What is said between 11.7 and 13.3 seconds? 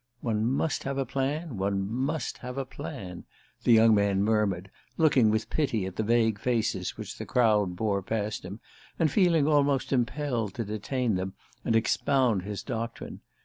expound his doctrine.